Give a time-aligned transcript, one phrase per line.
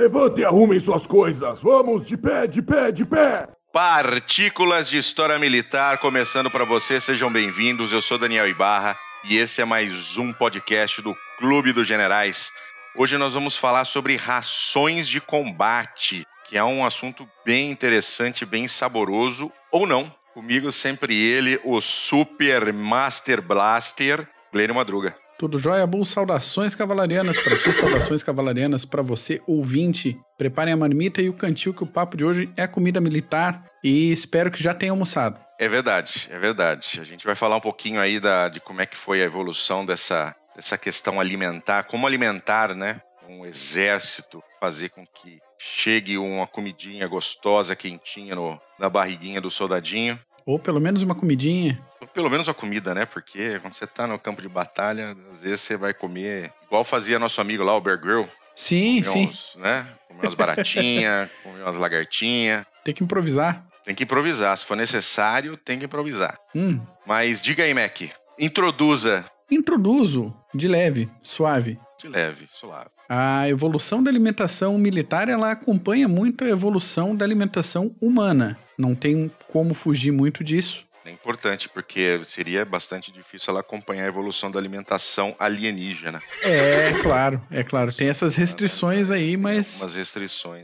[0.00, 1.60] Levante e arrumem suas coisas.
[1.60, 3.46] Vamos, de pé, de pé, de pé.
[3.70, 7.92] Partículas de História Militar, começando para você, sejam bem-vindos.
[7.92, 12.50] Eu sou Daniel Ibarra e esse é mais um podcast do Clube dos Generais.
[12.96, 18.66] Hoje nós vamos falar sobre rações de combate, que é um assunto bem interessante, bem
[18.66, 20.10] saboroso, ou não.
[20.32, 25.14] Comigo sempre ele, o Super Master Blaster, Glênio Madruga.
[25.40, 26.04] Tudo jóia, Bull?
[26.04, 30.20] Saudações cavalarianas para ti, saudações cavalarianas para você, ouvinte.
[30.36, 34.12] Preparem a marmita e o cantil que o papo de hoje é comida militar e
[34.12, 35.40] espero que já tenha almoçado.
[35.58, 36.98] É verdade, é verdade.
[37.00, 39.86] A gente vai falar um pouquinho aí da, de como é que foi a evolução
[39.86, 43.00] dessa, dessa questão alimentar, como alimentar, né?
[43.26, 50.20] Um exército, fazer com que chegue uma comidinha gostosa, quentinha no, na barriguinha do soldadinho.
[50.50, 51.80] Ou pelo menos uma comidinha.
[52.12, 53.06] Pelo menos a comida, né?
[53.06, 57.20] Porque quando você tá no campo de batalha, às vezes você vai comer igual fazia
[57.20, 58.28] nosso amigo lá, o Bear Grill.
[58.56, 59.26] Sim, comer sim.
[59.28, 59.86] Uns, né?
[60.08, 62.66] Comer umas baratinhas, comer umas lagartinhas.
[62.84, 63.64] Tem que improvisar.
[63.84, 64.56] Tem que improvisar.
[64.56, 66.36] Se for necessário, tem que improvisar.
[66.52, 66.80] Hum.
[67.06, 68.00] Mas diga aí, Mac.
[68.36, 69.24] Introduza.
[69.48, 71.78] Introduzo de leve, suave.
[71.96, 72.90] De leve, suave.
[73.12, 78.56] A evolução da alimentação militar ela acompanha muito a evolução da alimentação humana.
[78.78, 80.86] Não tem como fugir muito disso.
[81.04, 86.22] É importante, porque seria bastante difícil ela acompanhar a evolução da alimentação alienígena.
[86.44, 87.92] É, claro, é claro.
[87.92, 89.80] Tem essas restrições aí, mas.
[89.80, 90.62] Umas restrições.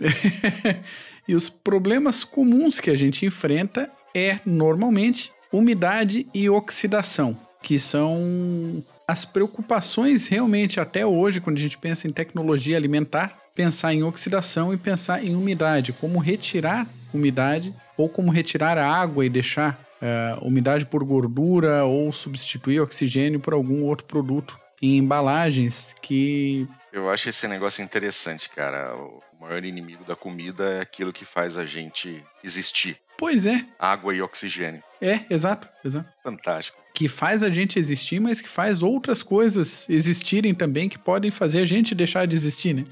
[1.27, 8.85] e os problemas comuns que a gente enfrenta é, normalmente, umidade e oxidação, que são
[9.09, 14.75] as preocupações realmente até hoje, quando a gente pensa em tecnologia alimentar, pensar em oxidação
[14.75, 20.45] e pensar em umidade, como retirar umidade ou como retirar a água e deixar uh,
[20.45, 26.69] umidade por gordura ou substituir oxigênio por algum outro produto em embalagens que.
[26.93, 28.95] Eu acho esse negócio interessante, cara.
[28.95, 32.99] O maior inimigo da comida é aquilo que faz a gente existir.
[33.19, 33.65] Pois é.
[33.79, 34.83] Água e oxigênio.
[35.01, 36.09] É, exato, exato.
[36.23, 36.79] Fantástico.
[36.95, 41.61] Que faz a gente existir, mas que faz outras coisas existirem também que podem fazer
[41.61, 42.85] a gente deixar de existir, né?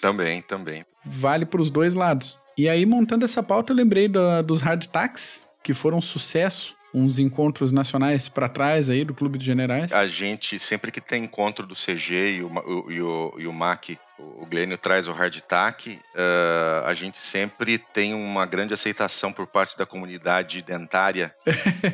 [0.00, 0.84] Também, também.
[1.04, 2.38] Vale para os dois lados.
[2.56, 7.18] E aí, montando essa pauta, eu lembrei do, dos hardtacks, que foram um sucesso uns
[7.18, 9.92] encontros nacionais para trás aí do Clube de Generais?
[9.92, 13.98] A gente, sempre que tem encontro do CG e o, e o, e o MAC,
[14.36, 19.76] o Glênio traz o hardtack, uh, a gente sempre tem uma grande aceitação por parte
[19.76, 21.34] da comunidade dentária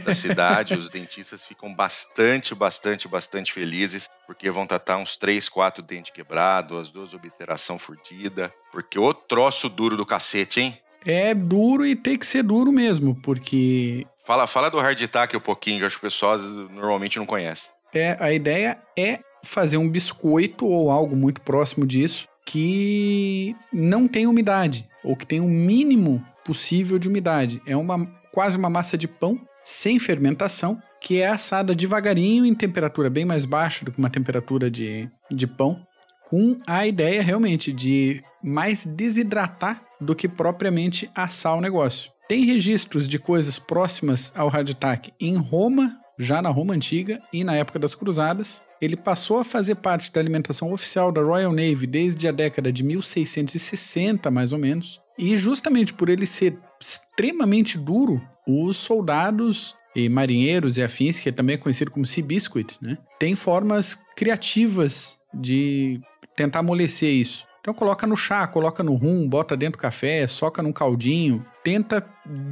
[0.04, 0.74] da cidade.
[0.74, 6.78] Os dentistas ficam bastante, bastante, bastante felizes, porque vão tratar uns três, quatro dentes quebrados,
[6.78, 10.78] as duas obliteração furdida, porque o troço duro do cacete, hein?
[11.04, 15.78] É duro e tem que ser duro mesmo, porque Fala, fala do hardtack um pouquinho,
[15.78, 17.70] que acho que o pessoal normalmente não conhece.
[17.94, 24.26] É, a ideia é fazer um biscoito ou algo muito próximo disso que não tem
[24.26, 27.60] umidade ou que tem o um mínimo possível de umidade.
[27.66, 33.10] É uma quase uma massa de pão sem fermentação que é assada devagarinho em temperatura
[33.10, 35.80] bem mais baixa do que uma temperatura de, de pão,
[36.28, 42.10] com a ideia realmente de mais desidratar do que propriamente assar o negócio.
[42.28, 47.54] Tem registros de coisas próximas ao hardtack em Roma, já na Roma Antiga e na
[47.54, 48.62] época das Cruzadas.
[48.80, 52.82] Ele passou a fazer parte da alimentação oficial da Royal Navy desde a década de
[52.82, 55.00] 1660, mais ou menos.
[55.18, 61.32] E justamente por ele ser extremamente duro, os soldados e marinheiros e afins, que é
[61.32, 66.00] também conhecido como sea biscuit, né, tem formas criativas de
[66.34, 67.46] tentar amolecer isso.
[67.60, 72.06] Então coloca no chá, coloca no rum, bota dentro do café, soca num caldinho, tenta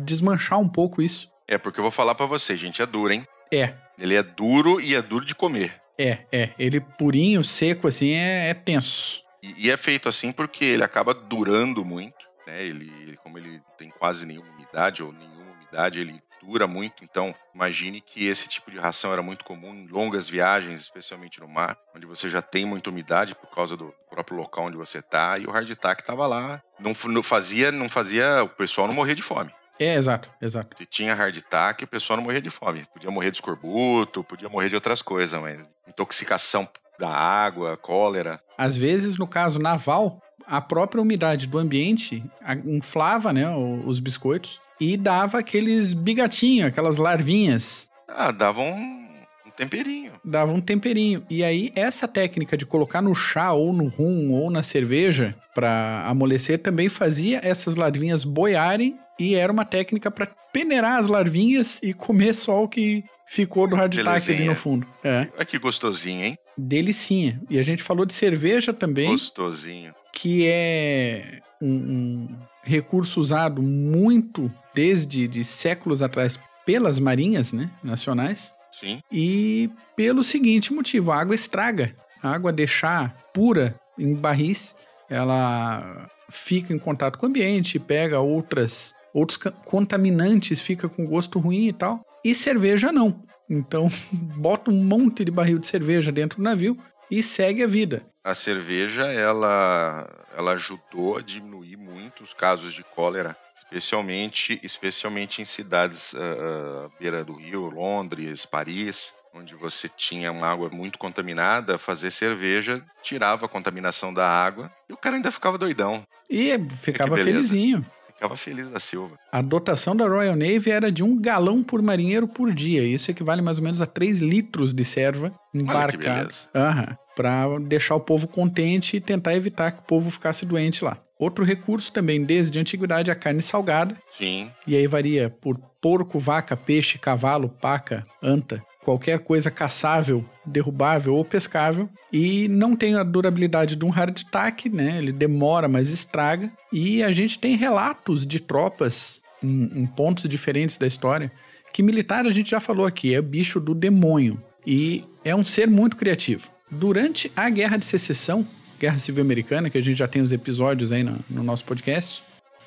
[0.04, 1.28] desmanchar um pouco isso.
[1.46, 3.24] É, porque eu vou falar para você, gente, é duro, hein?
[3.54, 3.74] É.
[3.98, 5.80] Ele é duro e é duro de comer.
[5.98, 6.50] É, é.
[6.58, 9.22] Ele purinho, seco, assim, é, é tenso.
[9.42, 12.64] E, e, é feito assim porque ele acaba durando muito, né?
[12.64, 17.04] Ele, ele, como ele tem quase nenhuma umidade ou nenhuma umidade, ele dura muito.
[17.04, 21.48] Então, imagine que esse tipo de ração era muito comum em longas viagens, especialmente no
[21.48, 25.38] mar, onde você já tem muita umidade por causa do próprio local onde você está.
[25.38, 29.22] E o hardtack estava lá, não, não fazia, não fazia o pessoal não morrer de
[29.22, 29.52] fome.
[29.78, 30.76] É, exato, exato.
[30.76, 32.86] Se tinha hardtack, o pessoal não morria de fome.
[32.92, 36.68] Podia morrer de escorbuto, podia morrer de outras coisas, mas intoxicação
[36.98, 38.40] da água, cólera.
[38.56, 42.22] Às vezes, no caso naval, a própria umidade do ambiente
[42.64, 43.48] inflava né,
[43.84, 47.88] os biscoitos e dava aqueles bigatinhos, aquelas larvinhas.
[48.08, 49.08] Ah, dava um,
[49.46, 50.12] um temperinho.
[50.24, 51.24] Dava um temperinho.
[51.28, 56.04] E aí, essa técnica de colocar no chá, ou no rum, ou na cerveja, para
[56.06, 61.92] amolecer, também fazia essas larvinhas boiarem e era uma técnica para peneirar as larvinhas e
[61.92, 64.86] comer só o que ficou do hardtack ali no fundo.
[65.02, 65.28] É.
[65.34, 66.38] Olha que gostosinho, hein?
[66.56, 67.40] Delicinha.
[67.50, 69.10] E a gente falou de cerveja também.
[69.10, 69.94] Gostosinho.
[70.12, 72.28] Que é um, um
[72.62, 78.52] recurso usado muito desde de séculos atrás pelas marinhas né, nacionais.
[78.70, 79.00] Sim.
[79.10, 81.94] E pelo seguinte motivo, a água estraga.
[82.22, 84.74] A água deixar pura em barris,
[85.08, 91.68] ela fica em contato com o ambiente, pega outras outros contaminantes, fica com gosto ruim
[91.68, 92.04] e tal.
[92.24, 93.22] E cerveja não.
[93.48, 96.76] Então, bota um monte de barril de cerveja dentro do navio
[97.10, 98.04] e segue a vida.
[98.24, 105.44] A cerveja, ela, ela ajudou a diminuir muito os casos de cólera, especialmente, especialmente em
[105.44, 111.76] cidades uh, à beira do rio, Londres, Paris, onde você tinha uma água muito contaminada,
[111.76, 116.02] fazer cerveja tirava a contaminação da água e o cara ainda ficava doidão.
[116.30, 117.84] E ficava felizinho.
[118.14, 119.18] Ficava feliz da Silva.
[119.30, 122.82] A dotação da Royal Navy era de um galão por marinheiro por dia.
[122.82, 126.30] Isso equivale mais ou menos a 3 litros de serva embarcada.
[126.54, 130.98] Uhum, para deixar o povo contente e tentar evitar que o povo ficasse doente lá.
[131.18, 133.96] Outro recurso também, desde a antiguidade, a carne salgada.
[134.10, 134.50] Sim.
[134.66, 141.24] E aí varia por porco, vaca, peixe, cavalo, paca, anta qualquer coisa caçável, derrubável ou
[141.24, 144.98] pescável e não tem a durabilidade de um hardtack, né?
[144.98, 146.52] Ele demora, mas estraga.
[146.72, 151.32] E a gente tem relatos de tropas em, em pontos diferentes da história
[151.72, 155.68] que militar a gente já falou aqui, é bicho do demônio e é um ser
[155.68, 156.52] muito criativo.
[156.70, 158.46] Durante a Guerra de Secessão,
[158.78, 162.22] Guerra Civil Americana, que a gente já tem os episódios aí no, no nosso podcast,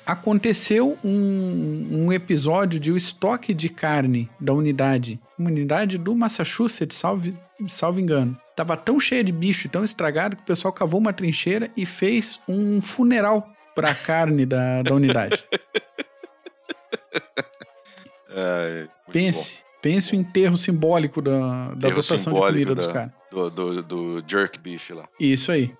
[0.08, 6.96] aconteceu um, um, episódio de o estoque de carne da unidade, uma unidade do Massachusetts,
[6.96, 7.36] salve,
[7.68, 8.34] salve engano.
[8.56, 11.84] Tava tão cheia de bicho e tão estragado que o pessoal cavou uma trincheira e
[11.84, 15.44] fez um funeral para a carne da, da unidade.
[18.40, 19.62] É, pense, bom.
[19.82, 23.10] pense o enterro simbólico da, da dotação de comida da, dos caras.
[23.32, 25.08] Do, do, do jerk beef lá.
[25.18, 25.74] Isso aí.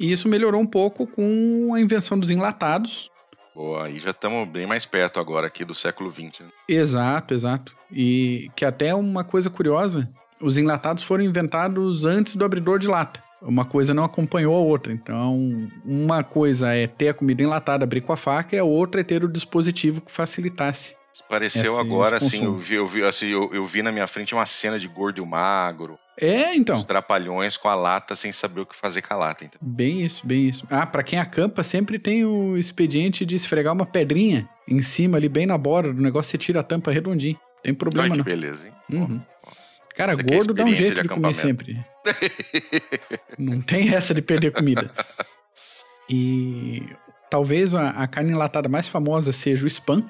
[0.00, 3.09] E isso melhorou um pouco com a invenção dos enlatados,
[3.54, 6.40] Boa, aí já estamos bem mais perto agora aqui do século XX.
[6.40, 6.48] Né?
[6.68, 7.76] Exato, exato.
[7.90, 10.08] E que até uma coisa curiosa,
[10.40, 13.22] os enlatados foram inventados antes do abridor de lata.
[13.42, 14.92] Uma coisa não acompanhou a outra.
[14.92, 19.00] Então, uma coisa é ter a comida enlatada, abrir com a faca, e a outra
[19.00, 20.94] é ter o dispositivo que facilitasse.
[21.28, 24.06] Pareceu esse, agora, esse assim, eu vi, eu, vi, assim eu, eu vi na minha
[24.06, 26.76] frente uma cena de gordo e magro, é, então.
[26.76, 29.44] Os trapalhões com a lata sem saber o que fazer com a lata.
[29.44, 29.66] Entendeu?
[29.66, 30.66] Bem isso, bem isso.
[30.70, 35.28] Ah, para quem acampa, sempre tem o expediente de esfregar uma pedrinha em cima ali,
[35.28, 37.38] bem na borda do negócio, você tira a tampa redondinho.
[37.62, 38.24] Tem problema Olha que não.
[38.24, 38.74] beleza, hein?
[38.92, 39.20] Uhum.
[39.96, 41.84] Cara, Isso gordo dá um jeito de, de comer sempre.
[43.38, 44.90] não tem essa de perder comida.
[46.12, 46.82] E
[47.30, 50.04] talvez a, a carne enlatada mais famosa seja o spam,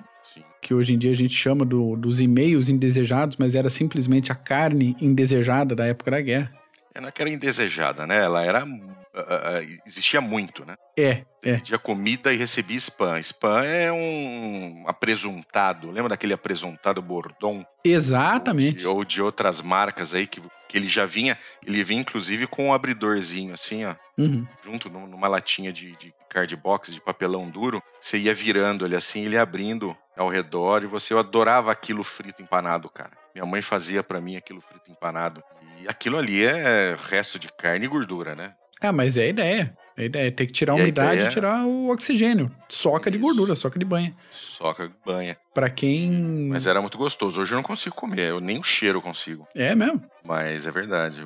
[0.61, 4.35] que hoje em dia a gente chama do, dos e-mails indesejados, mas era simplesmente a
[4.35, 6.53] carne indesejada da época da guerra.
[6.95, 8.23] É, não é que era indesejada, né?
[8.23, 8.65] Ela era.
[8.65, 10.77] Uh, existia muito, né?
[10.97, 11.57] É, é.
[11.57, 13.19] Pedia comida e recebia spam.
[13.19, 15.91] Spam é um apresuntado.
[15.91, 17.65] Lembra daquele apresuntado Bordon?
[17.85, 18.87] Exatamente.
[18.87, 21.37] Ou de, ou de outras marcas aí que, que ele já vinha.
[21.67, 23.95] Ele vinha inclusive com um abridorzinho assim, ó.
[24.17, 24.47] Uhum.
[24.65, 27.83] Junto numa latinha de, de cardbox, de papelão duro.
[28.01, 32.43] Você ia virando ele assim, ele abrindo ao redor e você eu adorava aquilo frito
[32.43, 33.13] empanado, cara.
[33.35, 35.43] Minha mãe fazia para mim aquilo frito empanado.
[35.81, 38.53] E aquilo ali é resto de carne e gordura, né?
[38.83, 39.77] Ah, mas é a ideia.
[40.01, 42.51] A ideia é ter que tirar a umidade e tirar o oxigênio.
[42.71, 43.19] Soca Isso.
[43.19, 44.17] de gordura, soca de banha.
[44.31, 45.37] Soca de banha.
[45.53, 46.11] Pra quem.
[46.49, 47.39] Mas era muito gostoso.
[47.39, 49.47] Hoje eu não consigo comer, eu nem o cheiro consigo.
[49.55, 50.03] É mesmo?
[50.25, 51.21] Mas é verdade.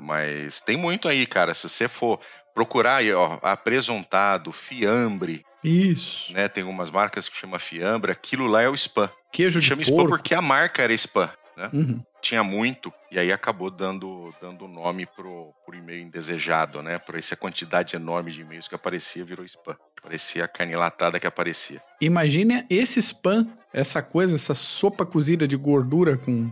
[0.00, 1.52] Mas tem muito aí, cara.
[1.54, 2.20] Se você for
[2.54, 5.44] procurar aí, ó, apresuntado, fiambre.
[5.64, 6.32] Isso.
[6.32, 6.48] Né?
[6.48, 8.12] Tem umas marcas que chama fiambre.
[8.12, 9.10] Aquilo lá é o spam.
[9.32, 9.92] Queijo de Chama porco.
[9.98, 11.28] spam porque a marca era spam.
[11.60, 11.70] Né?
[11.74, 12.02] Uhum.
[12.22, 16.98] Tinha muito, e aí acabou dando dando nome pro, pro e-mail indesejado, né?
[16.98, 19.76] Por essa quantidade enorme de e-mails que aparecia, virou spam.
[20.02, 21.82] Parecia a carne latada que aparecia.
[22.00, 26.50] Imagine esse spam, essa coisa, essa sopa cozida de gordura com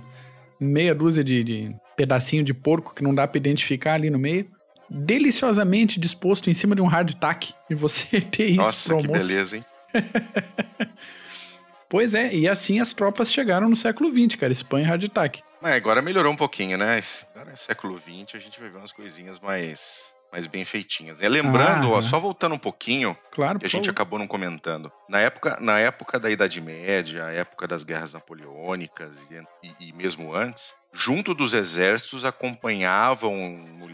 [0.61, 4.51] meia dúzia de, de pedacinho de porco que não dá para identificar ali no meio
[4.91, 9.57] deliciosamente disposto em cima de um hardtack e você ter isso Nossa, pro que beleza,
[9.57, 9.65] hein?
[11.89, 15.43] pois é, e assim as tropas chegaram no século XX, cara, Espanha e hardtack.
[15.63, 17.01] É, agora melhorou um pouquinho, né?
[17.35, 21.19] Agora é século XX, a gente vai ver umas coisinhas mais mais bem feitinhas.
[21.19, 21.29] Né?
[21.29, 23.91] Lembrando, ah, ó, só voltando um pouquinho, claro, que a gente favor.
[23.93, 24.93] acabou não comentando.
[25.09, 29.93] Na época, na época da Idade Média, a época das guerras napoleônicas e, e, e
[29.95, 33.35] mesmo antes, junto dos exércitos acompanhavam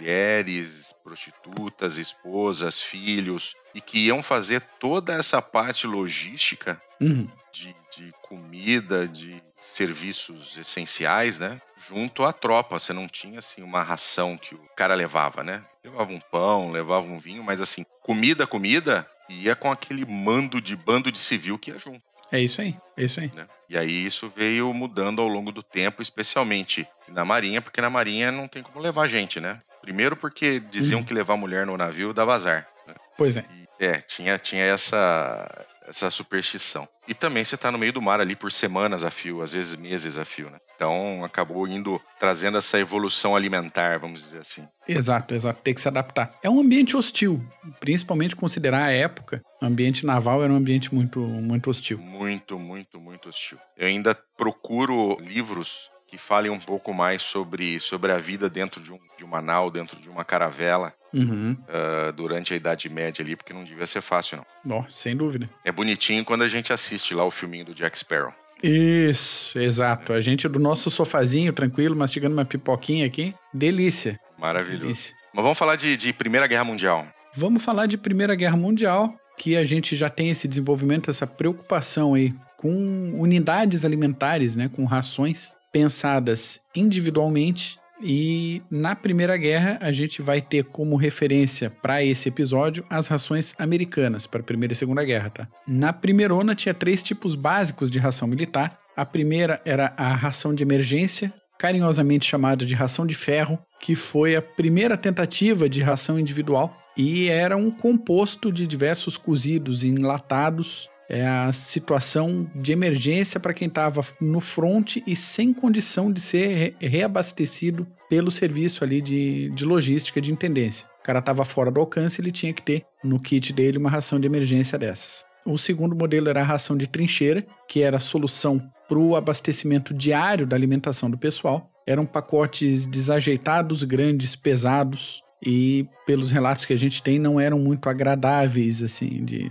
[0.05, 7.29] mulheres, prostitutas, esposas, filhos, e que iam fazer toda essa parte logística Uhum.
[7.53, 11.61] de, de comida, de serviços essenciais, né?
[11.89, 12.79] Junto à tropa.
[12.79, 15.63] Você não tinha, assim, uma ração que o cara levava, né?
[15.83, 20.77] Levava um pão, levava um vinho, mas, assim, comida, comida, ia com aquele mando de
[20.77, 22.03] bando de civil que ia junto.
[22.33, 23.31] É isso aí, é isso aí.
[23.35, 23.47] né?
[23.69, 28.33] E aí isso veio mudando ao longo do tempo, especialmente na Marinha, porque na Marinha
[28.33, 29.61] não tem como levar gente, né?
[29.83, 31.05] Primeiro porque diziam Uhum.
[31.07, 32.67] que levar mulher no navio dava azar.
[32.87, 32.95] Né?
[33.17, 33.45] Pois é.
[33.79, 36.89] E, é, tinha, tinha essa, essa superstição.
[37.07, 39.77] E também você tá no meio do mar ali por semanas a fio, às vezes
[39.77, 40.59] meses a fio, né?
[40.75, 44.67] Então acabou indo, trazendo essa evolução alimentar, vamos dizer assim.
[44.89, 45.61] Exato, exato.
[45.63, 46.35] Tem que se adaptar.
[46.43, 47.43] É um ambiente hostil,
[47.81, 49.43] principalmente considerar a época.
[49.63, 51.99] O ambiente naval era um ambiente muito, muito hostil.
[51.99, 53.59] Muito, muito, muito hostil.
[53.77, 58.93] Eu ainda procuro livros que falem um pouco mais sobre, sobre a vida dentro de,
[58.93, 61.57] um, de uma nau, dentro de uma caravela, Uhum.
[61.69, 64.79] ah, durante a Idade Média ali, porque não devia ser fácil, não.
[64.79, 65.49] Ó, sem dúvida.
[65.65, 68.33] É bonitinho quando a gente assiste lá o filminho do Jack Sparrow.
[68.63, 70.13] Isso, exato.
[70.13, 73.35] A gente do nosso sofazinho, tranquilo, mastigando uma pipoquinha aqui.
[73.53, 74.19] Delícia.
[74.39, 74.83] Maravilhoso.
[74.83, 75.15] Delícia.
[75.33, 77.07] Mas vamos falar de, de Primeira Guerra Mundial.
[77.37, 82.15] Vamos falar de Primeira Guerra Mundial, que a gente já tem esse desenvolvimento, essa preocupação
[82.15, 87.81] aí com unidades alimentares, né, com rações pensadas individualmente.
[88.01, 93.55] E na Primeira Guerra a gente vai ter como referência para esse episódio as rações
[93.59, 95.49] americanas para a Primeira e Segunda Guerra, tá?
[95.67, 98.79] Na Primeirona tinha três tipos básicos de ração militar.
[98.97, 104.37] A primeira era a ração de emergência, carinhosamente chamada de ração de ferro, que foi
[104.37, 110.89] a primeira tentativa de ração individual e era um composto de diversos cozidos enlatados.
[111.09, 116.47] É a situação de emergência para quem estava no front e sem condição de ser
[116.49, 120.87] re- reabastecido pelo serviço ali de, de logística de intendência.
[121.01, 124.19] O cara estava fora do alcance, ele tinha que ter no kit dele uma ração
[124.19, 125.27] de emergência dessas.
[125.45, 128.59] O segundo modelo era a ração de trincheira, que era a solução
[128.89, 131.71] para o abastecimento diário da alimentação do pessoal.
[131.87, 137.91] Eram pacotes desajeitados, grandes, pesados e, pelos relatos que a gente tem, não eram muito
[137.91, 139.51] agradáveis assim de,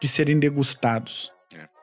[0.00, 1.32] de serem degustados.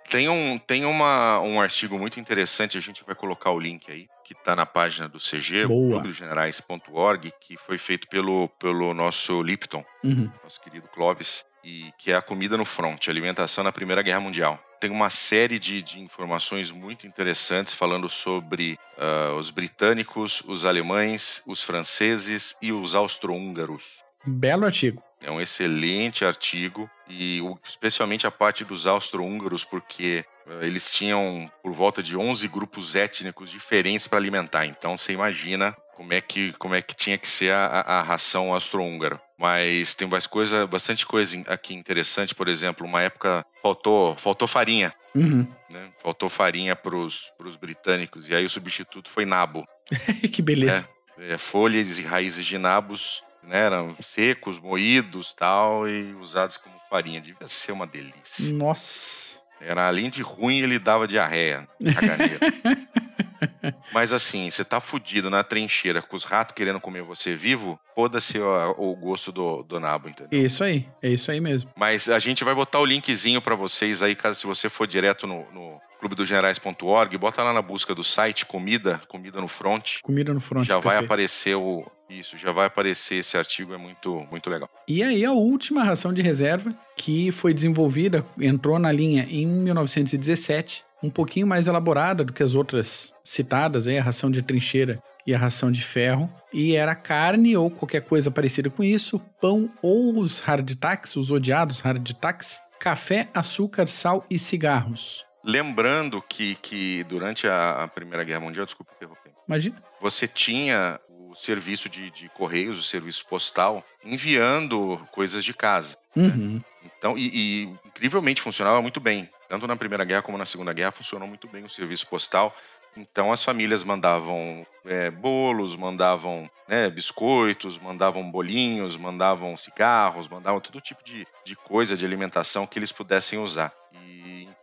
[0.10, 4.08] Tem, um, tem uma, um artigo muito interessante, a gente vai colocar o link aí,
[4.24, 10.32] que está na página do CG, clubedogenerais.org, que foi feito pelo, pelo nosso Lipton, Uhum.
[10.42, 14.58] nosso querido Clovis, e que é a comida no front, alimentação na Primeira Guerra Mundial.
[14.80, 21.44] Tem uma série de, de informações muito interessantes falando sobre ah, os britânicos, os alemães,
[21.46, 24.04] os franceses e os austro-húngaros.
[24.26, 25.04] Belo artigo.
[25.20, 31.72] É um excelente artigo, e especialmente a parte dos austro-húngaros, porque eh, eles tinham por
[31.74, 34.66] volta de 11 grupos étnicos diferentes para alimentar.
[34.66, 38.54] Então você imagina como é que, como é que tinha que ser a, a- ração
[38.54, 39.20] austro-húngara.
[39.38, 42.36] Mas tem mais coisa, bastante coisa aqui interessante.
[42.36, 44.94] Por exemplo, uma época faltou, faltou farinha.
[45.16, 45.48] Uhum.
[45.72, 45.90] Né?
[46.02, 49.66] Faltou farinha para os britânicos, e aí o substituto foi nabo.
[50.32, 50.88] que beleza.
[51.18, 57.22] É, folhas e raízes de nabos né, eram secos, moídos tal, e usados como farinha.
[57.22, 58.54] Devia ser uma delícia.
[58.54, 59.38] Nossa.
[59.60, 62.40] Era além de ruim, ele dava diarreia, caganeira.
[63.92, 68.40] Mas assim, você tá fudido na trincheira com os ratos querendo comer você vivo, foda-se
[68.40, 70.44] o, o gosto do, do nabo, entendeu?
[70.46, 70.88] Isso aí.
[71.02, 71.72] É isso aí mesmo.
[71.76, 75.28] Mas a gente vai botar o linkzinho pra vocês aí, caso se você for direto
[75.28, 80.02] no, no clubedogenerais.org, bota lá na busca do site comida, comida no front.
[80.02, 80.66] Comida no front.
[80.66, 81.06] já vai perfeito.
[81.06, 84.70] aparecer o isso, já vai aparecer esse artigo, é muito muito legal.
[84.88, 90.86] E aí a última ração de reserva, que foi desenvolvida, entrou na linha em 1917,
[91.04, 95.34] um pouquinho mais elaborada do que as outras citadas, aí, a ração de trincheira e
[95.34, 100.18] a ração de ferro, e era carne ou qualquer coisa parecida com isso, pão ou
[100.18, 105.27] os hardtacks, os odiados hardtacks, café, açúcar, sal e cigarros.
[105.48, 109.82] Lembrando que, que durante a, Primeira Guerra Mundial, desculpa interromper, Imagina.
[110.02, 115.98] você tinha o serviço de, de correios, o serviço postal, enviando coisas de casa.
[116.14, 116.62] Uhum.
[116.84, 119.30] Então, e, e incrivelmente funcionava muito bem.
[119.48, 122.54] Tanto na Primeira Guerra como na Segunda Guerra funcionou muito bem o serviço postal.
[122.98, 130.82] Então as famílias mandavam é, bolos, mandavam né, biscoitos, mandavam bolinhos, mandavam cigarros, mandavam todo
[130.82, 133.72] tipo de, de coisa de alimentação que eles pudessem usar.
[133.94, 134.07] E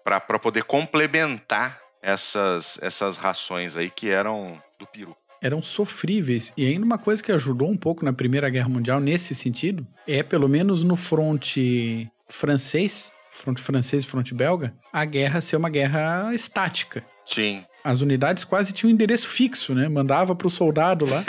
[0.04, 5.16] para poder complementar essas, essas rações aí que eram do peru.
[5.40, 6.52] eram sofríveis.
[6.56, 10.22] E ainda uma coisa que ajudou um pouco na Primeira Guerra Mundial nesse sentido é,
[10.22, 16.34] pelo menos no fronte francês, fronte francês e fronte belga, a guerra ser uma guerra
[16.34, 17.02] estática.
[17.24, 19.88] Sim, As unidades quase tinham um endereço fixo, né?
[19.88, 21.24] Mandava pro soldado lá.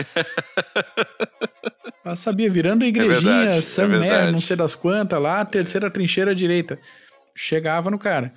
[2.05, 6.31] já sabia, virando a igrejinha, É verdade, é não sei das quantas, lá, terceira trincheira
[6.31, 6.77] à direita.
[7.33, 8.33] Chegava no cara.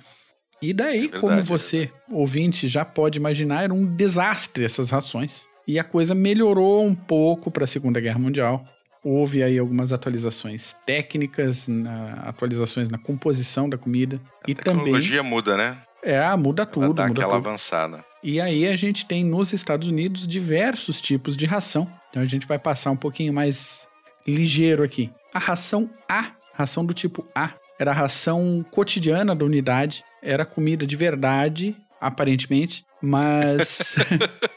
[0.61, 5.47] E daí, verdade, como é você, ouvinte, já pode imaginar, era um desastre essas rações.
[5.67, 8.65] E a coisa melhorou um pouco para a Segunda Guerra Mundial.
[9.03, 14.19] Houve aí algumas atualizações técnicas, na- atualizações na composição da comida.
[14.45, 14.83] A e também.
[14.85, 15.77] tecnologia muda, né?
[16.03, 17.47] É, muda Ela tudo, dá muda aquela tudo.
[17.47, 18.03] avançada.
[18.21, 21.89] E aí a gente tem nos Estados Unidos diversos tipos de ração.
[22.09, 23.87] Então a gente vai passar um pouquinho mais
[24.27, 25.09] ligeiro aqui.
[25.33, 30.85] A ração A, ração do tipo A, era a ração cotidiana da unidade, era comida
[30.85, 33.95] de verdade, aparentemente, mas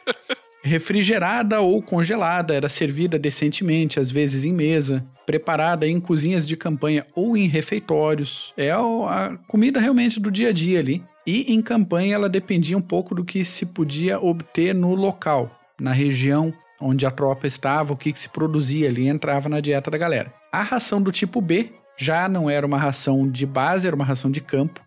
[0.63, 7.05] refrigerada ou congelada, era servida decentemente, às vezes em mesa, preparada em cozinhas de campanha
[7.15, 8.53] ou em refeitórios.
[8.57, 11.05] É a comida realmente do dia a dia ali.
[11.27, 15.51] E em campanha ela dependia um pouco do que se podia obter no local,
[15.81, 19.89] na região onde a tropa estava, o que, que se produzia ali entrava na dieta
[19.89, 20.35] da galera.
[20.53, 24.33] A ração do tipo B já não era uma ração de base, era uma ração
[24.33, 24.81] de campo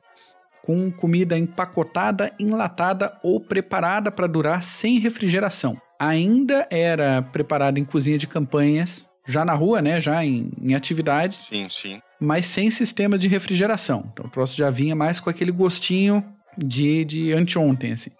[0.66, 5.80] com comida empacotada, enlatada ou preparada para durar sem refrigeração.
[6.00, 11.36] Ainda era preparada em cozinha de campanhas, já na rua, né, já em, em atividade,
[11.36, 12.00] Sim, sim.
[12.20, 14.10] mas sem sistema de refrigeração.
[14.12, 16.26] Então o troço já vinha mais com aquele gostinho
[16.58, 18.12] de, de anteontem, assim.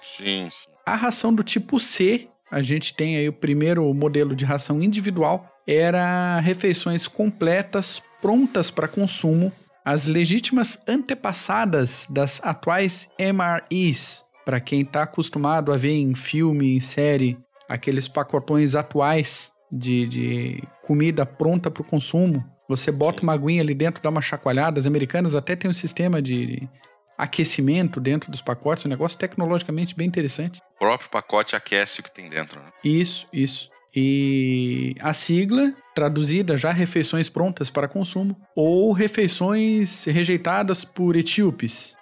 [0.00, 0.68] Sim, sim.
[0.84, 5.48] A ração do tipo C, a gente tem aí o primeiro modelo de ração individual,
[5.66, 9.52] era refeições completas, prontas para consumo,
[9.84, 14.24] as legítimas antepassadas das atuais MREs.
[14.44, 17.38] Para quem está acostumado a ver em filme, em série,
[17.68, 23.74] aqueles pacotões atuais de, de comida pronta para o consumo, você bota uma aguinha ali
[23.74, 24.78] dentro, dá uma chacoalhada.
[24.78, 26.68] As americanas até têm um sistema de
[27.16, 30.60] aquecimento dentro dos pacotes, um negócio tecnologicamente bem interessante.
[30.76, 32.70] O próprio pacote aquece o que tem dentro, né?
[32.82, 33.70] Isso, isso.
[33.94, 41.96] E a sigla, traduzida já refeições prontas para consumo, ou refeições rejeitadas por etíopes,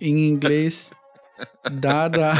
[0.00, 0.90] em inglês,
[1.72, 2.32] dada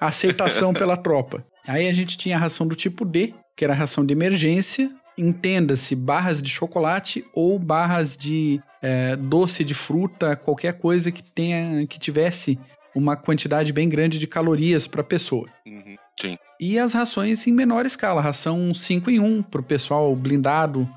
[0.00, 1.44] a aceitação pela tropa.
[1.66, 4.90] Aí a gente tinha a ração do tipo D, que era a ração de emergência,
[5.16, 11.86] entenda-se barras de chocolate ou barras de eh, doce de fruta, qualquer coisa que tenha
[11.86, 12.58] que tivesse
[12.94, 15.46] uma quantidade bem grande de calorias para a pessoa.
[15.66, 16.36] Uhum, Sim.
[16.58, 20.88] E as rações em menor escala, ração 5 em 1 para o pessoal blindado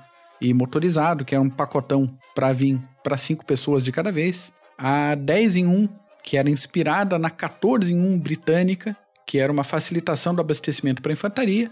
[0.41, 4.51] e motorizado, que era um pacotão para vir para 5 pessoas de cada vez.
[4.77, 5.87] A 10 em 1,
[6.21, 11.13] que era inspirada na 14 em 1 britânica, que era uma facilitação do abastecimento para
[11.13, 11.71] infantaria.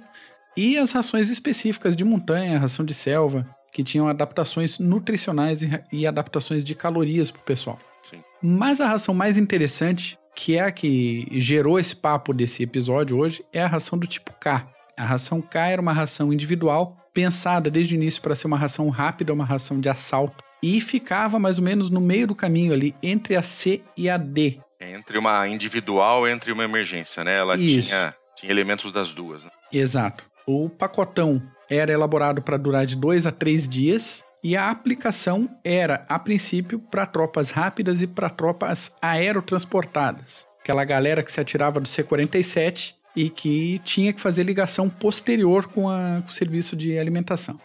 [0.55, 6.07] E as rações específicas de montanha, ração de selva, que tinham adaptações nutricionais e, e
[6.07, 7.79] adaptações de calorias para o pessoal.
[8.03, 8.21] Sim.
[8.41, 13.43] Mas a ração mais interessante, que é a que gerou esse papo desse episódio hoje,
[13.51, 14.67] é a ração do tipo K.
[14.97, 18.89] A ração K era uma ração individual, pensada desde o início para ser uma ração
[18.89, 22.95] rápida, uma ração de assalto, e ficava mais ou menos no meio do caminho ali,
[23.01, 24.59] entre a C e a D.
[24.79, 27.37] Entre uma individual entre uma emergência, né?
[27.37, 27.89] Ela Isso.
[27.89, 29.45] tinha, tinha elementos das duas.
[29.45, 29.51] Né?
[29.71, 30.25] Exato.
[30.47, 36.05] O pacotão era elaborado para durar de dois a três dias e a aplicação era,
[36.09, 40.47] a princípio, para tropas rápidas e para tropas aerotransportadas.
[40.61, 45.89] Aquela galera que se atirava do C-47 e que tinha que fazer ligação posterior com,
[45.89, 47.59] a- com o serviço de alimentação.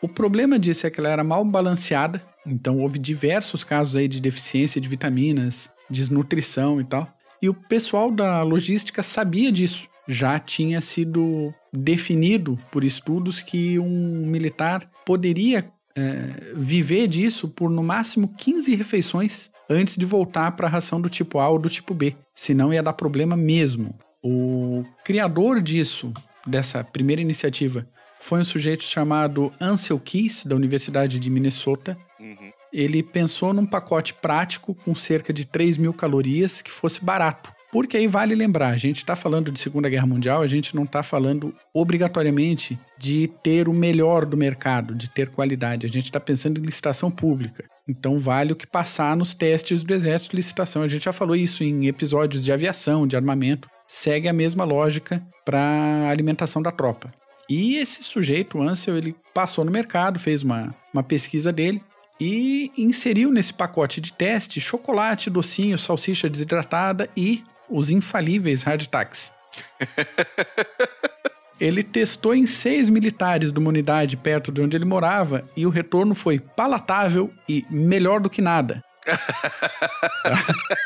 [0.00, 4.20] O problema disso é que ela era mal balanceada, então houve diversos casos aí de
[4.20, 7.06] deficiência de vitaminas, desnutrição e tal.
[7.40, 9.88] E o pessoal da logística sabia disso.
[10.08, 17.82] Já tinha sido definido por estudos que um militar poderia é, viver disso por no
[17.82, 21.94] máximo 15 refeições antes de voltar para a ração do tipo A ou do tipo
[21.94, 22.14] B.
[22.34, 23.94] Senão ia dar problema mesmo.
[24.22, 26.12] O criador disso,
[26.46, 27.86] dessa primeira iniciativa,
[28.20, 31.96] foi um sujeito chamado Ansel Keys, da Universidade de Minnesota.
[32.20, 32.52] Uhum.
[32.72, 37.52] Ele pensou num pacote prático com cerca de 3 mil calorias que fosse barato.
[37.72, 40.84] Porque aí vale lembrar, a gente está falando de Segunda Guerra Mundial, a gente não
[40.84, 45.86] está falando obrigatoriamente de ter o melhor do mercado, de ter qualidade.
[45.86, 47.64] A gente está pensando em licitação pública.
[47.88, 50.82] Então vale o que passar nos testes do Exército de licitação.
[50.82, 53.70] A gente já falou isso em episódios de aviação, de armamento.
[53.88, 57.10] Segue a mesma lógica para alimentação da tropa.
[57.48, 61.82] E esse sujeito, o Ansel, ele passou no mercado, fez uma, uma pesquisa dele
[62.20, 69.32] e inseriu nesse pacote de teste chocolate, docinho, salsicha desidratada e os infalíveis hardtacks.
[71.60, 75.70] ele testou em seis militares de uma unidade perto de onde ele morava e o
[75.70, 78.82] retorno foi palatável e melhor do que nada.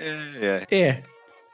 [0.00, 0.76] É, é.
[0.78, 1.02] É.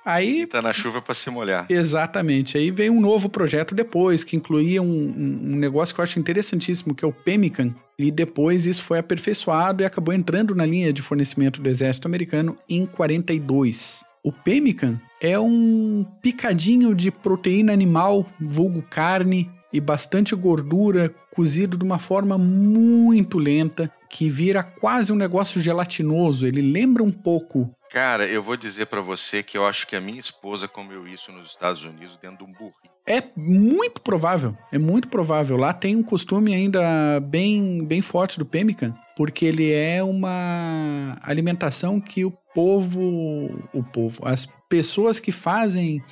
[0.04, 0.34] Aí.
[0.34, 1.64] Quem tá na chuva para se molhar.
[1.70, 2.58] Exatamente.
[2.58, 6.94] Aí veio um novo projeto depois, que incluía um, um, negócio que eu acho interessantíssimo,
[6.94, 7.74] que é o Pemmican.
[7.98, 12.54] E depois isso foi aperfeiçoado e acabou entrando na linha de fornecimento do exército americano
[12.68, 14.04] em 42.
[14.24, 21.84] O Pemmican é um picadinho de proteína animal, vulgo carne, e bastante gordura, cozido de
[21.84, 26.46] uma forma muito lenta, que vira quase um negócio gelatinoso.
[26.46, 30.00] Ele lembra um pouco Cara, eu vou dizer para você que eu acho que a
[30.00, 32.90] minha esposa comeu isso nos Estados Unidos dentro de um burrinho.
[33.06, 35.56] É muito provável, é muito provável.
[35.56, 42.00] Lá tem um costume ainda bem, bem forte do pemmican, porque ele é uma alimentação
[42.00, 46.02] que o povo, o povo, as pessoas que fazem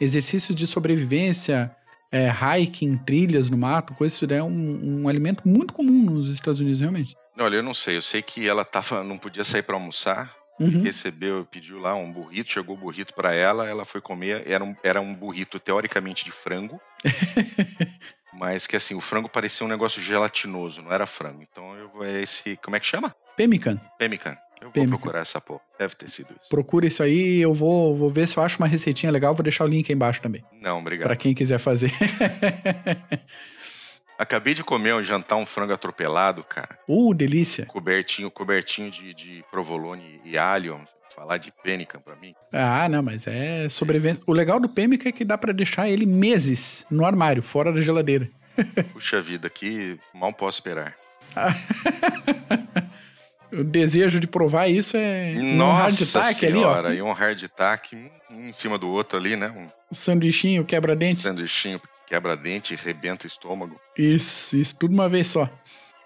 [0.00, 1.74] exercícios de sobrevivência,
[2.10, 6.60] é, hiking, trilhas no mato, coisa isso é um, um alimento muito comum nos Estados
[6.60, 7.16] Unidos realmente.
[7.38, 10.82] Olha, eu não sei, eu sei que ela tava, não podia sair para almoçar, Uhum.
[10.82, 14.74] recebeu, pediu lá um burrito, chegou o burrito para ela, ela foi comer, era um,
[14.82, 16.80] era um burrito teoricamente de frango,
[18.38, 21.42] mas que assim, o frango parecia um negócio gelatinoso, não era frango.
[21.42, 23.14] Então eu é esse, como é que chama?
[23.36, 23.80] Pemmican.
[23.98, 24.36] Pemmican.
[24.60, 24.96] Eu vou Pemmican.
[24.96, 25.60] procurar essa porra.
[25.78, 26.48] Deve ter sido isso.
[26.48, 29.64] Procura isso aí, eu vou, vou ver se eu acho uma receitinha legal, vou deixar
[29.64, 30.44] o link aí embaixo também.
[30.60, 31.08] Não, obrigado.
[31.08, 31.92] Para quem quiser fazer.
[34.18, 36.78] Acabei de comer um jantar, um frango atropelado, cara.
[36.88, 37.66] Uh, delícia.
[37.66, 40.80] Cobertinho, cobertinho de, de provolone e alho.
[41.14, 42.34] Falar de pênica pra mim.
[42.52, 44.22] Ah, não, mas é sobrevivência.
[44.26, 47.80] O legal do pêmica é que dá para deixar ele meses no armário, fora da
[47.80, 48.28] geladeira.
[48.92, 50.94] Puxa vida, que mal posso esperar.
[53.52, 57.02] o desejo de provar isso é Nossa um hard senhora, ali, ó.
[57.02, 59.48] E um hard tack um em cima do outro ali, né?
[59.48, 61.20] Um sanduichinho quebra-dente.
[61.20, 63.78] Sanduichinho quebra-dente, rebenta estômago.
[63.96, 65.48] Isso, isso tudo uma vez só.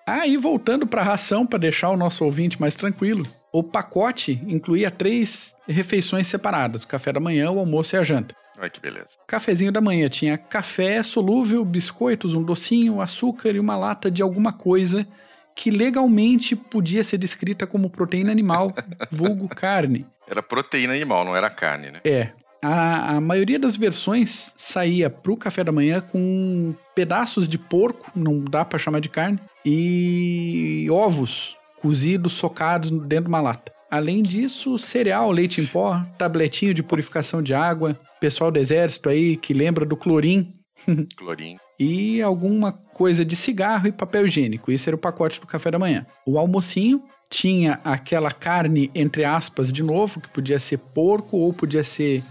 [0.07, 4.41] Ah, e voltando para a ração, para deixar o nosso ouvinte mais tranquilo, o pacote
[4.47, 8.35] incluía três refeições separadas: o café da manhã, o almoço e a janta.
[8.59, 9.17] Ai, que beleza.
[9.27, 14.53] Cafezinho da manhã tinha café solúvel, biscoitos, um docinho, açúcar e uma lata de alguma
[14.53, 15.07] coisa
[15.55, 18.73] que legalmente podia ser descrita como proteína animal,
[19.11, 20.07] vulgo carne.
[20.29, 22.01] Era proteína animal, não era carne, né?
[22.05, 22.33] É.
[22.63, 28.45] A, a maioria das versões saía pro café da manhã com pedaços de porco, não
[28.45, 33.73] dá para chamar de carne, e ovos cozidos, socados dentro de uma lata.
[33.91, 39.37] Além disso, cereal, leite em pó, tabletinho de purificação de água, pessoal do exército aí
[39.37, 40.55] que lembra do clorim.
[41.17, 41.57] Clorim.
[41.79, 44.73] e alguma coisa de cigarro e papel higiênico.
[44.73, 46.07] Isso era o pacote do café da manhã.
[46.27, 51.85] O almocinho tinha aquela carne, entre aspas, de novo, que podia ser porco ou podia
[51.85, 52.25] ser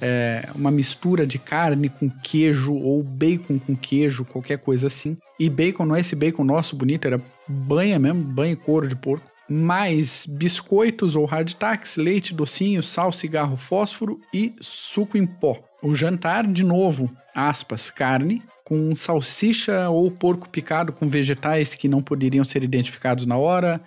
[0.00, 5.16] é, uma mistura de carne com queijo ou bacon com queijo, qualquer coisa assim.
[5.38, 8.96] E bacon não é esse bacon nosso bonito, era banha mesmo, banha e couro de
[8.96, 9.30] porco.
[9.48, 15.62] Mais biscoitos ou hardtacks, leite, docinho, sal, cigarro, fósforo e suco em pó.
[15.82, 22.02] O jantar, de novo, aspas, carne, com salsicha ou porco picado com vegetais que não
[22.02, 23.80] poderiam ser identificados na hora,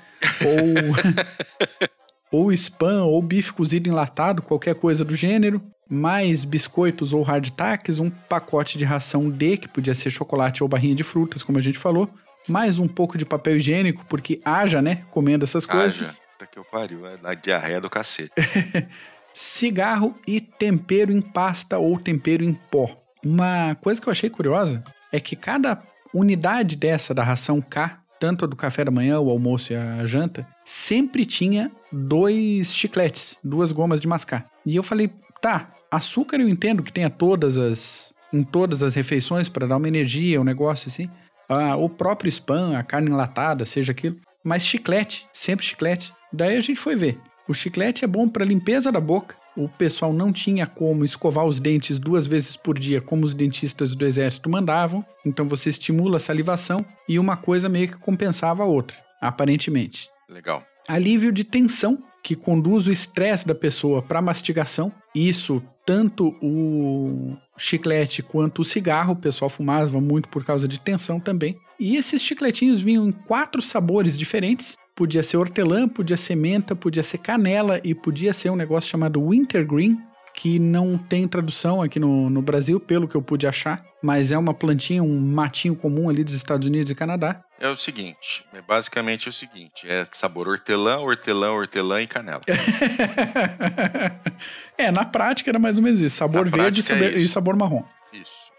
[0.45, 1.09] ou,
[2.31, 8.09] ou spam, ou bife cozido enlatado, qualquer coisa do gênero, mais biscoitos ou hardtacks, um
[8.09, 11.79] pacote de ração D, que podia ser chocolate ou barrinha de frutas, como a gente
[11.79, 12.09] falou,
[12.47, 16.09] mais um pouco de papel higiênico, porque haja, né, comendo essas coisas.
[16.09, 18.31] Haja, tá que eu pariu, é na diarreia do cacete.
[19.33, 23.01] Cigarro e tempero em pasta ou tempero em pó.
[23.25, 25.81] Uma coisa que eu achei curiosa é que cada
[26.13, 30.05] unidade dessa da ração K, tanto a do café da manhã, o almoço e a
[30.05, 34.49] janta, sempre tinha dois chicletes, duas gomas de mascar.
[34.65, 39.49] E eu falei, tá, Açúcar eu entendo que tenha todas as em todas as refeições
[39.49, 41.09] para dar uma energia, um negócio assim.
[41.47, 44.17] Ah, o próprio spam, a carne enlatada, seja aquilo.
[44.43, 46.13] Mas chiclete, sempre chiclete.
[46.31, 47.19] Daí a gente foi ver.
[47.47, 49.35] O chiclete é bom para limpeza da boca.
[49.57, 53.95] O pessoal não tinha como escovar os dentes duas vezes por dia, como os dentistas
[53.95, 55.03] do exército mandavam.
[55.25, 60.07] Então você estimula a salivação e uma coisa meio que compensava a outra, aparentemente.
[60.29, 60.63] Legal.
[60.87, 64.91] Alívio de tensão que conduz o estresse da pessoa para mastigação.
[65.15, 71.19] Isso, tanto o chiclete quanto o cigarro, o pessoal fumava muito por causa de tensão
[71.19, 71.57] também.
[71.79, 74.75] E esses chicletinhos vinham em quatro sabores diferentes.
[74.95, 79.25] Podia ser hortelã, podia ser menta, podia ser canela e podia ser um negócio chamado
[79.29, 79.97] wintergreen,
[80.39, 84.37] que não tem tradução aqui no, no Brasil, pelo que eu pude achar, mas é
[84.37, 87.43] uma plantinha, um matinho comum ali dos Estados Unidos e Canadá.
[87.59, 92.39] É o seguinte, é basicamente o seguinte, é sabor hortelã, hortelã, hortelã e canela.
[94.77, 97.83] é, na prática era mais ou menos isso, sabor na verde é e sabor marrom.
[98.13, 98.49] Isso.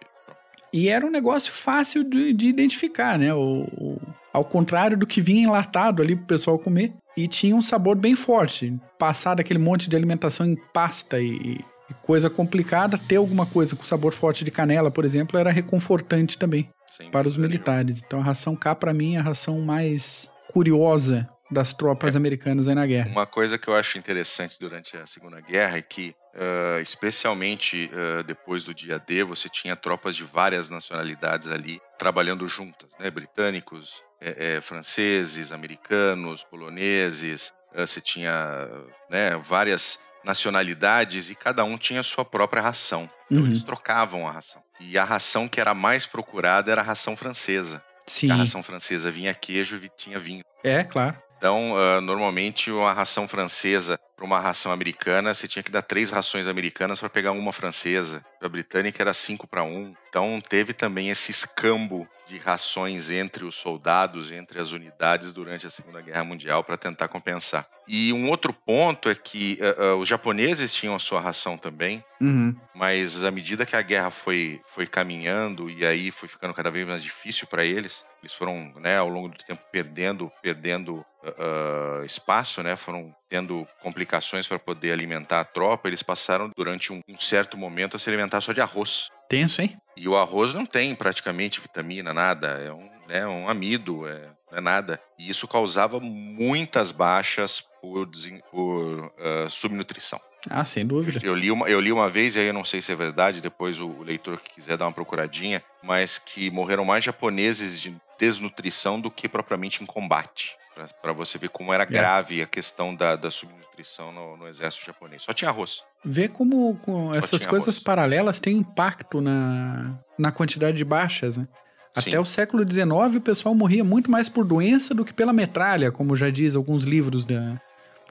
[0.71, 3.33] E era um negócio fácil de, de identificar, né?
[3.33, 3.99] O, o,
[4.35, 6.93] ao contrário do que vinha enlatado ali pro pessoal comer.
[7.17, 8.73] E tinha um sabor bem forte.
[8.97, 11.59] Passar daquele monte de alimentação em pasta e,
[11.95, 16.69] coisa complicada, ter alguma coisa com sabor forte de canela, por exemplo, era reconfortante também
[16.87, 18.03] Sem para os militares.
[18.05, 22.75] Então a ração K, para mim, é a ração mais curiosa das tropas americanas aí
[22.75, 23.11] na guerra.
[23.11, 28.23] Uma coisa que eu acho interessante durante a Segunda Guerra é que, uh, especialmente uh,
[28.23, 33.11] depois do dia D, você tinha tropas de várias nacionalidades ali trabalhando juntas, né?
[33.11, 37.53] Britânicos, é, é, franceses, americanos, poloneses.
[37.75, 38.69] Uh, você tinha
[39.11, 43.09] né, várias nacionalidades e cada um tinha sua própria ração.
[43.31, 43.49] Então Uhum.
[43.49, 44.63] eles trocavam a ração.
[44.81, 47.83] E a ração que era mais procurada era a ração francesa.
[48.07, 50.43] Sim, A ração francesa vinha queijo e tinha vinho.
[50.65, 51.17] é claro.
[51.37, 56.11] Então, ah, normalmente, uma ração francesa para uma ração americana, você tinha que dar três
[56.11, 58.23] rações americanas para pegar uma francesa.
[58.39, 59.95] Para a britânica era cinco para um.
[60.11, 65.71] Então, teve também esse escambo de rações entre os soldados, entre as unidades durante a
[65.71, 67.67] Segunda Guerra Mundial para tentar compensar.
[67.89, 72.05] E um outro ponto é que ah, ah, os japoneses tinham a sua ração também,
[72.21, 72.55] Uhum.
[72.75, 76.87] mas à medida que a guerra foi, foi caminhando e aí foi ficando cada vez
[76.87, 82.63] mais difícil para eles, eles foram, né, ao longo do tempo perdendo, perdendo ah, espaço,
[82.63, 85.89] né, foram tendo complicações para poder alimentar a tropa.
[85.89, 89.09] Eles passaram durante um, certo momento a se alimentar só de arroz.
[89.29, 89.79] Tenso, hein?
[89.97, 92.49] E o arroz não tem praticamente vitamina, nada.
[92.49, 95.01] É um, né, um amido, é, não é nada.
[95.17, 98.11] E isso causava muitas baixas por,
[98.51, 100.21] por ah, subnutrição.
[100.49, 101.21] Ah, sem dúvida.
[101.23, 103.41] Eu li, uma, eu li uma vez, e aí eu não sei se é verdade,
[103.43, 107.95] depois o, o leitor que quiser dar uma procuradinha, mas que morreram mais japoneses de
[108.21, 110.57] desnutrição do que propriamente em combate.
[111.03, 115.23] Para você ver como era grave a questão da, da subnutrição no, no exército japonês.
[115.23, 115.83] Só tinha arroz.
[116.05, 117.79] Vê como, com essas coisas arroz.
[117.79, 121.49] paralelas têm impacto na, na quantidade de baixas, né?
[121.95, 122.19] Até Sim.
[122.19, 126.15] o século XIX o pessoal morria muito mais por doença do que pela metralha, como
[126.15, 127.61] já diz alguns livros da,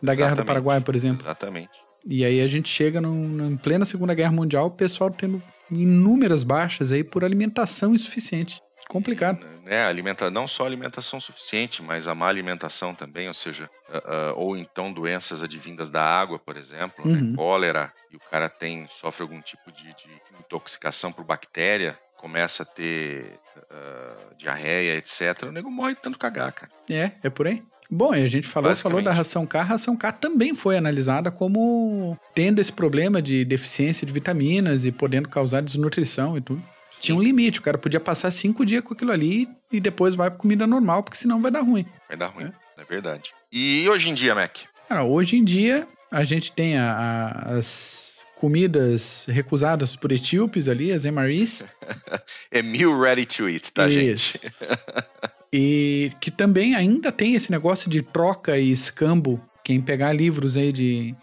[0.03, 0.45] da Guerra do.
[0.45, 1.21] Paraguai, por exemplo.
[1.21, 1.71] Exatamente.
[2.05, 5.41] E aí a gente chega num, em plena Segunda Guerra Mundial, o pessoal tendo
[5.71, 8.61] inúmeras baixas aí por alimentação insuficiente.
[8.89, 9.45] Complicado.
[9.63, 14.33] Né, alimenta, não só alimentação suficiente, mas a má alimentação também, ou seja, ah, ah,
[14.35, 17.35] ou então doenças advindas da água, por exemplo, né, Uhum.
[17.35, 22.65] cólera, e o cara tem sofre algum tipo de, de intoxicação por bactéria, começa a
[22.65, 25.43] ter ah, diarreia, etc.
[25.43, 26.71] O nego morre tanto cagar, cara.
[26.89, 27.61] É, é por aí.
[27.91, 29.59] Bom, e a gente falou, falou da ração K.
[29.59, 34.91] A ração K também foi analisada como tendo esse problema de deficiência de vitaminas e
[34.91, 36.63] podendo causar desnutrição e tudo.
[36.99, 40.29] Tinha um limite, o cara podia passar cinco dias com aquilo ali e depois vai
[40.29, 41.85] pra comida normal, porque senão vai dar ruim.
[42.07, 43.31] Vai dar ruim, é, verdade.
[43.51, 44.57] E hoje em dia, Mac?
[44.87, 50.91] Cara, hoje em dia a gente tem a- a- as comidas recusadas por etíopes ali,
[50.91, 51.63] as MREs.
[52.51, 54.39] É meal ready to eat, tá, Isso.
[54.39, 54.39] gente?
[55.51, 59.41] E que também ainda tem esse negócio de troca e escambo.
[59.63, 61.15] Quem pegar livros aí de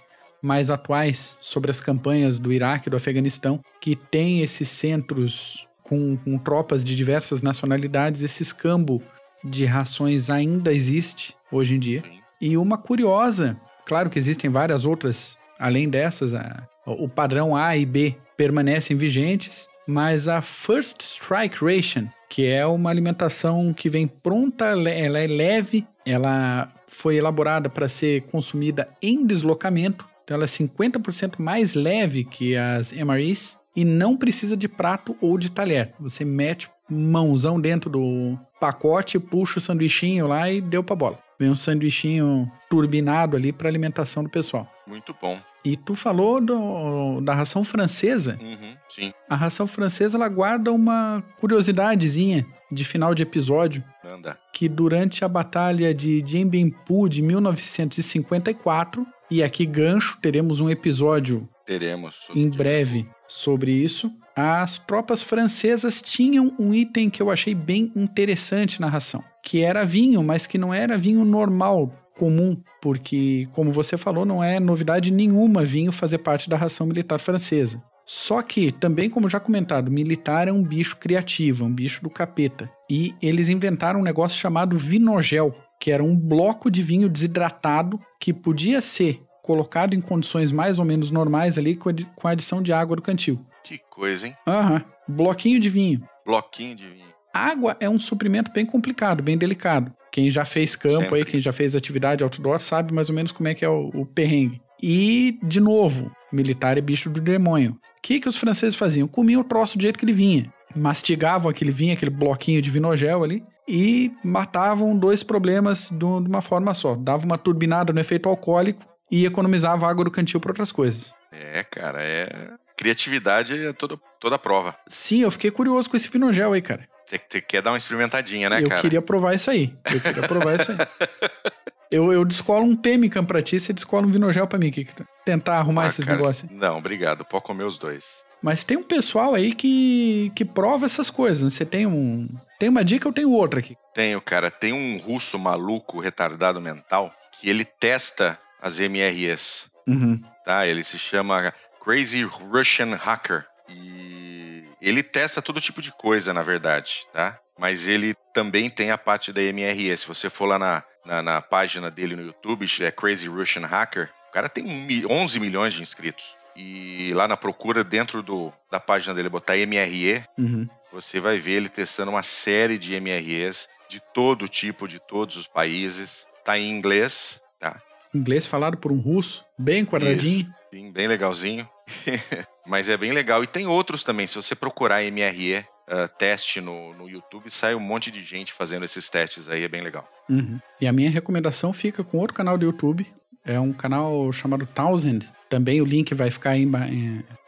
[0.43, 6.17] mais atuais sobre as campanhas do Iraque e do Afeganistão, que tem esses centros com,
[6.17, 9.01] com tropas de diversas nacionalidades, esse escambo
[9.45, 12.03] de rações ainda existe hoje em dia.
[12.41, 17.87] E uma curiosa, claro que existem várias outras além dessas, a- o padrão A e
[17.87, 24.67] B permanecem vigentes, mas a First Strike Ration, que é uma alimentação que vem pronta,
[24.67, 31.39] ela é leve, ela foi elaborada para ser consumida em deslocamento, então ela é 50%
[31.39, 35.93] mais leve que as MREs e não precisa de prato ou de talher.
[36.01, 41.19] Você mete mãozão dentro do pacote, puxa o sanduichinho lá e deu pra bola.
[41.39, 44.67] Vem um sanduichinho turbinado ali para alimentação do pessoal.
[44.89, 45.39] Muito bom.
[45.65, 48.39] E tu falou do- da ração francesa.
[48.41, 54.39] Uhum, sim, A ração francesa ela guarda uma curiosidadezinha de final de episódio anda.
[54.53, 60.71] que durante a batalha de Dien Bien Phu de 1954 e aqui gancho teremos um
[60.71, 62.29] episódio Teremos.
[62.35, 64.13] em breve sobre isso.
[64.37, 69.85] As tropas francesas tinham um item que eu achei bem interessante na ração, que era
[69.85, 75.11] vinho, mas que não era vinho normal, comum, porque, como você falou, não é novidade
[75.11, 77.83] nenhuma vinho fazer parte da ração militar francesa.
[78.05, 82.09] Só que, também como já comentado, militar é um bicho criativo, é um bicho do
[82.09, 82.71] capeta.
[82.89, 88.33] E eles inventaram um negócio chamado vinogel, que era um bloco de vinho desidratado que
[88.33, 92.97] podia ser colocado em condições mais ou menos normais ali com a adição de água
[92.97, 93.41] do cantil.
[93.63, 94.37] Que coisa, hein?
[94.47, 96.03] Aham, bloquinho de vinho.
[96.25, 97.07] Bloquinho de vinho.
[97.33, 99.93] Água é um suprimento bem complicado, bem delicado.
[100.11, 101.25] Quem já fez campo aí, Sempre.
[101.25, 104.07] quem já fez atividade outdoor, sabe mais ou menos como é que é o, o
[104.07, 104.61] perrengue.
[104.83, 107.73] E, de novo, militar é bicho do demônio.
[107.73, 109.07] O que, que os franceses faziam?
[109.07, 110.53] Comiam o troço do jeito que ele vinha.
[110.75, 116.73] Mastigavam aquele vinho, aquele bloquinho de vinogel ali, e matavam dois problemas de uma forma
[116.73, 116.95] só.
[116.95, 121.15] Dava uma turbinada no efeito alcoólico e economizava água do cantil para outras coisas.
[121.33, 122.29] É, cara, é.
[122.77, 124.77] Criatividade é toda, toda prova.
[124.89, 126.87] Sim, eu fiquei curioso com esse Vinogel aí, cara.
[127.05, 128.79] Você quer dar uma experimentadinha, né, eu cara?
[128.79, 129.75] Eu queria provar isso aí.
[129.93, 130.79] Eu queria provar isso aí.
[131.91, 134.87] Eu, eu descolo um Pemmican pra ti, você descola um Vinogel pra mim, que
[135.25, 136.51] tentar arrumar ah, esses cara, negócios.
[136.51, 137.25] Não, obrigado.
[137.25, 138.25] Pode comer os dois.
[138.43, 141.45] Mas tem um pessoal aí que, que prova essas coisas.
[141.45, 141.51] Né?
[141.51, 142.29] Você tem um.
[142.59, 143.77] Tem uma dica, eu tenho outra aqui.
[143.95, 144.51] Tenho, cara.
[144.51, 149.71] Tem um russo maluco, retardado mental, que ele testa as MREs.
[149.87, 150.23] Uhum.
[150.45, 150.67] Tá?
[150.67, 153.47] Ele se chama Crazy Russian Hacker.
[153.69, 157.39] E ele testa todo tipo de coisa, na verdade, tá?
[157.59, 159.97] Mas ele também tem a parte da MRE.
[159.97, 164.11] Se você for lá na, na, na página dele no YouTube, é Crazy Russian Hacker,
[164.29, 164.67] o cara tem
[165.09, 170.25] 11 milhões de inscritos e lá na procura, dentro do, da página dele, botar MRE,
[170.39, 170.67] uhum.
[170.91, 175.47] você vai ver ele testando uma série de MREs de todo tipo, de todos os
[175.47, 176.27] países.
[176.45, 177.81] Tá em inglês, tá?
[178.17, 180.41] Inglês falado por um russo, bem quadradinho.
[180.41, 181.69] Isso, sim, bem legalzinho.
[182.67, 183.45] Mas é bem legal.
[183.45, 184.27] E tem outros também.
[184.27, 188.85] Se você procurar MRE uh, teste no, no YouTube, sai um monte de gente fazendo
[188.85, 190.09] esses testes aí, é bem legal.
[190.29, 190.59] Uhum.
[190.81, 193.07] E a minha recomendação fica com outro canal do YouTube,
[193.45, 195.21] é um canal chamado Thousand.
[195.49, 196.67] Também o link vai ficar aí,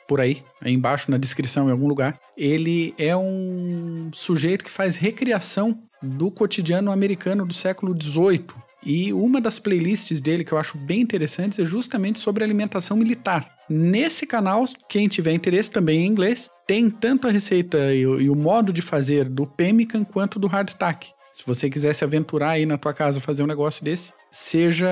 [0.07, 2.19] por aí, aí embaixo na descrição em algum lugar.
[2.37, 8.47] Ele é um sujeito que faz recriação do cotidiano americano do século XVIII.
[8.85, 13.51] E uma das playlists dele que eu acho bem interessantes é justamente sobre alimentação militar.
[13.69, 18.31] Nesse canal, quem tiver interesse também em inglês, tem tanto a receita e o, e
[18.31, 21.09] o modo de fazer do pemmican quanto do hardtack.
[21.33, 24.89] Se você quiser se aventurar aí na tua casa fazer um negócio desse, seja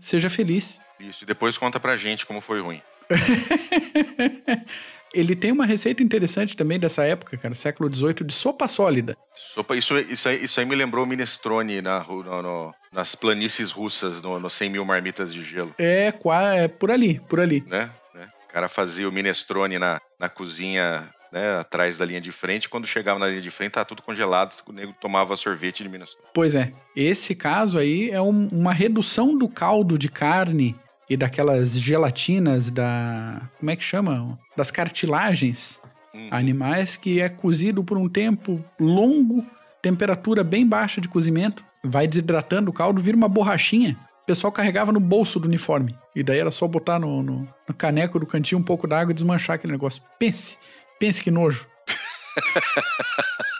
[0.00, 0.80] seja feliz.
[0.98, 2.80] Isso, e depois conta pra gente como foi ruim.
[5.14, 9.16] Ele tem uma receita interessante também dessa época, cara, século XVIII, de sopa sólida.
[9.34, 13.70] Sopa, isso, isso, aí, isso aí me lembrou o minestrone na, no, no, nas planícies
[13.70, 15.72] russas, no, no 100 mil marmitas de gelo.
[15.78, 16.12] É,
[16.56, 17.62] é por ali, por ali.
[17.68, 17.88] Né?
[18.12, 18.28] né?
[18.48, 22.68] O cara fazia o minestrone na, na cozinha né, atrás da linha de frente.
[22.68, 26.16] Quando chegava na linha de frente, tava tudo congelado, o nego tomava sorvete de Minas.
[26.32, 26.72] Pois é.
[26.96, 30.76] Esse caso aí é um, uma redução do caldo de carne
[31.08, 33.42] e daquelas gelatinas da.
[33.58, 34.38] Como é que chama?
[34.56, 35.80] Das cartilagens
[36.14, 36.28] uhum.
[36.30, 39.44] animais, que é cozido por um tempo longo,
[39.82, 43.98] temperatura bem baixa de cozimento, vai desidratando o caldo, vira uma borrachinha.
[44.22, 45.94] O pessoal carregava no bolso do uniforme.
[46.16, 49.14] E daí era só botar no, no, no caneco do cantinho um pouco d'água e
[49.14, 50.02] desmanchar aquele negócio.
[50.18, 50.56] Pense,
[50.98, 51.66] Pense que nojo.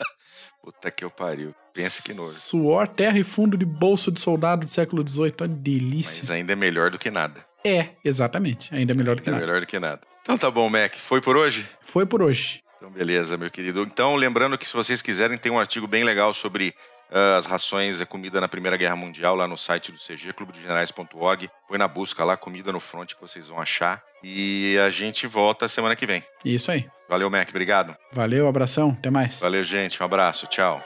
[0.64, 1.54] Puta que eu pariu.
[1.74, 2.32] Pense que nojo.
[2.32, 5.34] Suor, terra e fundo de bolso de soldado do século XVIII.
[5.42, 6.20] Uma delícia.
[6.22, 7.44] Mas ainda é melhor do que nada.
[7.62, 8.74] É, exatamente.
[8.74, 9.44] Ainda é melhor do que é nada.
[9.44, 10.00] É melhor do que nada.
[10.22, 10.94] Então tá bom, Mac.
[10.94, 11.66] Foi por hoje?
[11.82, 12.63] Foi por hoje.
[12.84, 13.82] Então, beleza, meu querido.
[13.82, 16.74] Então, lembrando que se vocês quiserem, tem um artigo bem legal sobre
[17.10, 21.48] uh, as rações e comida na Primeira Guerra Mundial lá no site do CG, clubedegenerais.org.
[21.66, 24.02] Põe na busca lá, comida no front que vocês vão achar.
[24.22, 26.22] E a gente volta semana que vem.
[26.44, 26.86] Isso aí.
[27.08, 27.48] Valeu, Mac.
[27.48, 27.96] Obrigado.
[28.12, 28.94] Valeu, abração.
[28.98, 29.40] Até mais.
[29.40, 30.02] Valeu, gente.
[30.02, 30.46] Um abraço.
[30.46, 30.84] Tchau.